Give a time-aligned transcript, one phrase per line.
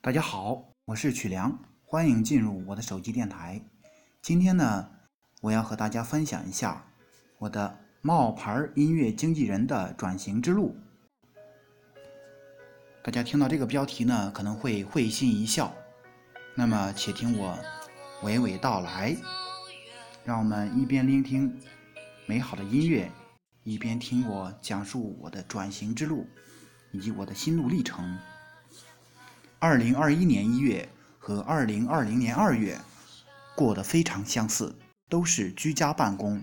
[0.00, 3.60] 大家好，我是曲良，欢迎进入我的手机电台。
[4.22, 4.88] 今天呢，
[5.40, 6.86] 我要和大家分享一下
[7.38, 10.76] 我的冒牌音乐经纪人的转型之路。
[13.02, 15.74] 大家听到这个标题呢，可能会会心一笑。
[16.54, 17.58] 那么，且听我
[18.22, 19.16] 娓娓道来。
[20.24, 21.60] 让我们一边聆听
[22.26, 23.10] 美好的音乐，
[23.66, 26.24] 一边听我讲述我的转型之路
[26.92, 28.16] 以及我的心路历程。
[29.58, 32.80] 二零二一年一月和二零二零年二月
[33.56, 34.72] 过得非常相似，
[35.08, 36.40] 都是居家办公，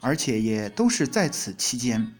[0.00, 2.12] 而且也都是在此期间，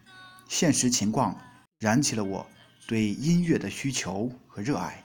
[0.49, 1.37] 现实情况
[1.81, 2.47] 燃起了我
[2.87, 5.03] 对音乐的需求和热爱。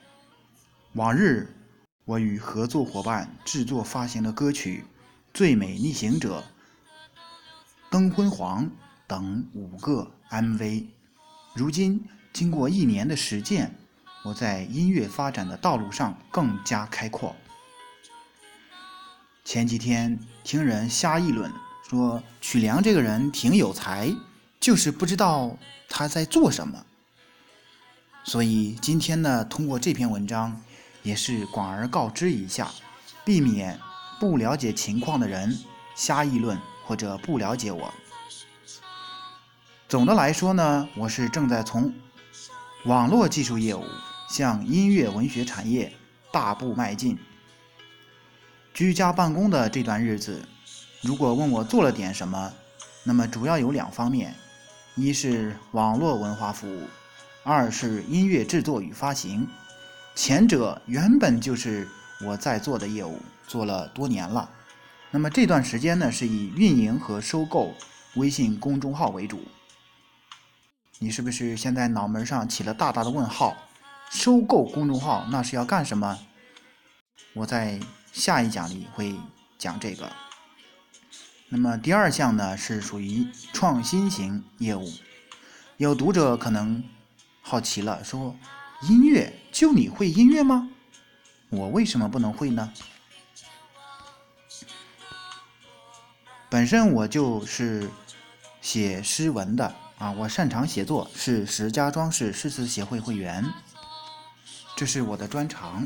[0.93, 1.51] 往日
[2.05, 4.83] 我与合作伙伴制作发行的歌曲
[5.33, 6.37] 《最美逆行者》
[7.89, 8.65] 《灯昏黄》
[9.09, 10.85] 等五个 MV，
[11.55, 13.75] 如今经过一年的实践。
[14.23, 17.35] 我在音乐发展的道路上更加开阔。
[19.45, 21.51] 前几天听人瞎议论，
[21.89, 24.13] 说曲良这个人挺有才，
[24.59, 25.57] 就是不知道
[25.87, 26.85] 他在做什么。
[28.25, 30.61] 所以今天呢，通过这篇文章，
[31.01, 32.69] 也是广而告之一下，
[33.25, 33.79] 避免
[34.19, 35.57] 不了解情况的人
[35.95, 37.91] 瞎议论或者不了解我。
[39.89, 41.91] 总的来说呢，我是正在从
[42.85, 43.83] 网络技术业务。
[44.29, 45.91] 向音乐文学产业
[46.31, 47.17] 大步迈进。
[48.71, 50.47] 居家办公的这段日子，
[51.01, 52.53] 如果问我做了点什么，
[53.03, 54.35] 那么主要有两方面：
[54.93, 56.83] 一是网络文化服务，
[57.41, 59.47] 二是音乐制作与发行。
[60.13, 61.87] 前者原本就是
[62.23, 63.17] 我在做的业务，
[63.47, 64.47] 做了多年了。
[65.09, 67.73] 那么这段时间呢，是以运营和收购
[68.17, 69.41] 微信公众号为主。
[71.01, 73.55] 你是不是现在脑门上起了大大的问号？
[74.11, 76.19] 收购公众号那是要干什么？
[77.31, 77.79] 我在
[78.11, 79.15] 下一讲里会
[79.57, 80.11] 讲这个。
[81.47, 84.91] 那么第二项呢是属于创新型业务。
[85.77, 86.83] 有读者可能
[87.41, 88.35] 好奇了，说
[88.81, 90.69] 音乐就你会音乐吗？
[91.47, 92.73] 我为什么不能会呢？
[96.49, 97.89] 本身我就是
[98.59, 103.45] 写诗文的啊，我擅长写作，是石家庄市诗词协会会员。
[104.77, 105.85] 这是我的专长，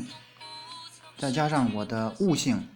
[1.18, 2.68] 再加上我的悟性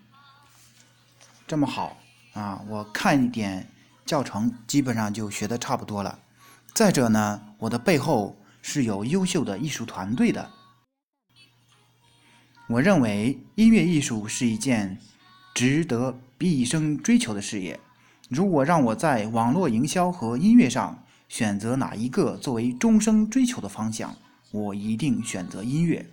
[1.46, 1.96] 这么好
[2.32, 3.70] 啊，我看一点
[4.04, 6.18] 教程，基本上就学的差不多了。
[6.74, 10.50] 再者呢，我的背后是有优秀的艺术团队的。
[12.68, 14.98] 我认为音乐艺术是一件
[15.54, 17.78] 值得毕生追求的事业。
[18.28, 24.16] 如果让我在网络营销和音乐上选择哪一个作为终生追求的方向？
[24.50, 26.08] 我一定选择音乐。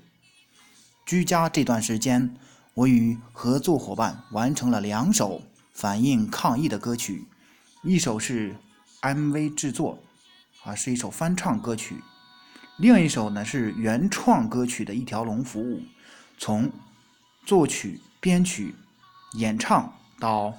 [1.06, 2.36] 居家这段时间，
[2.74, 7.26] 我与合作伙伴完成了两首反映抗疫的歌曲，
[7.82, 8.56] 一首是
[9.02, 10.00] MV 制作，
[10.64, 11.96] 啊，是一首翻唱歌曲；
[12.78, 15.82] 另一首呢是原创歌曲的一条龙服务，
[16.38, 16.70] 从
[17.46, 18.76] 作曲、编曲、
[19.36, 20.54] 演唱到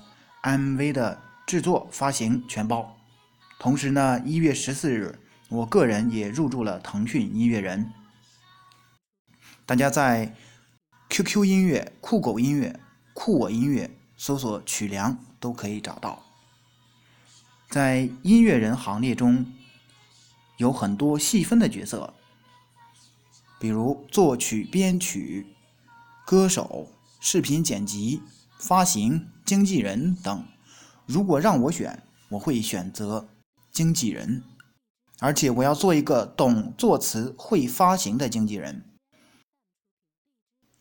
[0.44, 2.95] MV 的制作、发行全包。
[3.58, 5.18] 同时呢，一月十四日。
[5.48, 7.92] 我个人也入驻了腾讯音乐人，
[9.64, 10.34] 大家在
[11.08, 12.80] QQ 音乐、酷狗音乐、
[13.14, 16.20] 酷我音乐搜索“曲梁”都可以找到。
[17.70, 19.46] 在音乐人行列中，
[20.56, 22.12] 有很多细分的角色，
[23.60, 25.46] 比如作曲、编曲、
[26.26, 26.90] 歌手、
[27.20, 28.20] 视频剪辑、
[28.58, 30.44] 发行、经纪人等。
[31.06, 33.28] 如果让我选，我会选择
[33.76, 34.42] 经纪人。
[35.18, 38.82] 而且我要做一个懂作词、会发行的经纪人。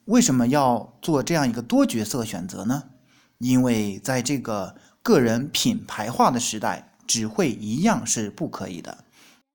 [0.06, 2.92] 为什么要做这样一个多角色选择呢？
[3.40, 9.04] 因为在这个个人品牌化的时代，只会一样是不可以的，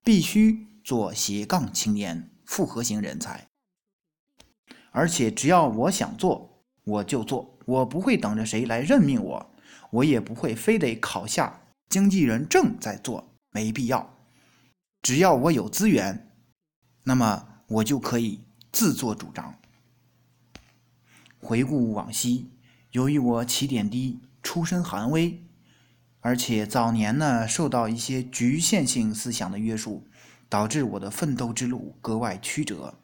[0.03, 3.47] 必须做斜杠青年、复合型人才。
[4.91, 9.51] 而且只要我想做，我就做，我不会等着谁来任命我，
[9.89, 14.17] 我也不会非得考下经纪人证再做，没必要。
[15.01, 16.31] 只要我有资源，
[17.03, 19.55] 那么我就可以自作主张。
[21.39, 22.51] 回顾往昔，
[22.91, 25.43] 由于我起点低，出身寒微，
[26.19, 30.07] 而且早年呢受到一些局限性思想的约束，
[30.47, 32.99] 导致我的奋斗之路格外曲折。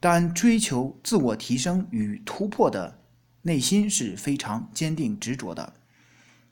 [0.00, 3.00] 但追求自我提升与突破的
[3.42, 5.74] 内心是非常坚定执着的。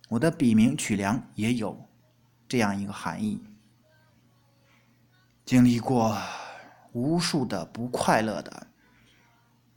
[0.08, 1.88] 我的笔名曲梁也有
[2.48, 3.42] 这样一个含义。
[5.44, 6.16] 经历过
[6.92, 8.66] 无数的不快乐的、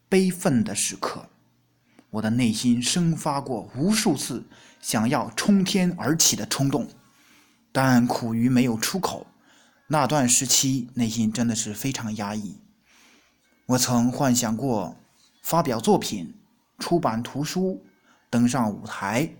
[0.07, 1.29] 悲愤的时刻，
[2.09, 4.47] 我的内心生发过无数次
[4.81, 6.87] 想要冲天而起的冲动，
[7.71, 9.27] 但苦于没有出口。
[9.87, 12.59] 那段时期，内心真的是非常压抑。
[13.65, 14.95] 我曾幻想过
[15.43, 16.35] 发表作品、
[16.79, 17.85] 出版图书、
[18.29, 19.31] 登上舞台、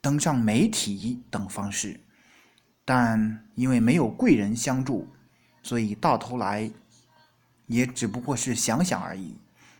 [0.00, 2.00] 登上媒体等方式，
[2.84, 5.08] 但因为没有贵人相助。
[5.62, 6.70] 所以到头来，
[7.66, 9.34] 也只不过是想想而已，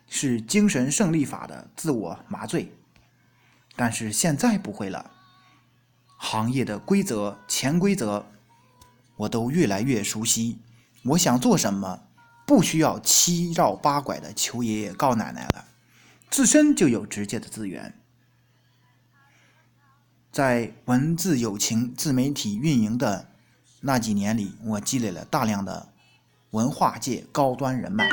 [0.09, 2.73] 是精神胜利法的自我麻醉。
[3.77, 5.11] 但是现在不会了，
[6.17, 8.25] 行业的规则、潜规则，
[9.17, 10.59] 我都越来越熟悉。
[11.03, 12.01] 我想做什么，
[12.47, 15.67] 不需要七绕八拐的求爷爷告奶奶了，
[16.31, 17.93] 自身就有直接的资源。
[20.35, 23.29] 在文字友情自媒体运营的。
[23.81, 25.91] 那几年里，我积累了大量的
[26.51, 28.05] 文化界高端人脉。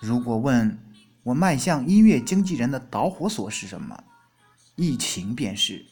[0.00, 0.78] 如果问
[1.24, 4.04] 我迈向音乐经纪人的导火索是什么，
[4.76, 5.84] 疫情便是。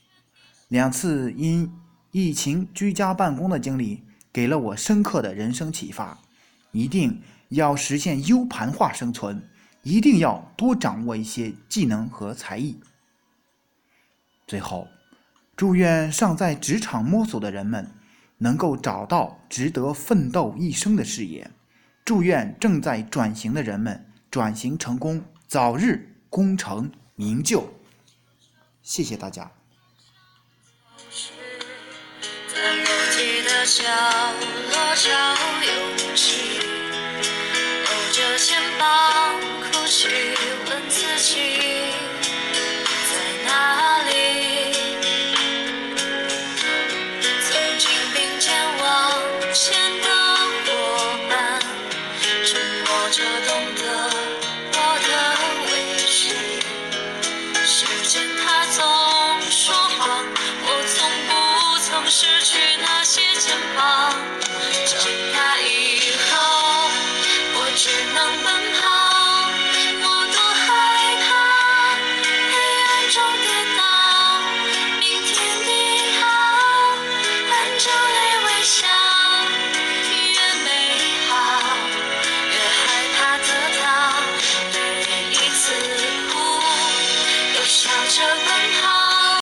[0.69, 1.69] 两次因
[2.13, 6.17] 疫情居家办公的经历，给了我深刻的人生启发：
[6.71, 9.43] 一定要实现 U 盘化生存，
[9.83, 12.79] 一定要多掌握一些技能和才艺。
[14.49, 14.89] 最后。
[15.57, 17.91] 祝愿尚在职场摸索的人们
[18.39, 21.51] 能够找到值得奋斗一生的事业。
[22.05, 27.69] 祝愿正在转型的人们转型成功，早日功成名就。
[28.83, 29.51] 谢谢大家。
[62.11, 64.58] 失去那些肩膀。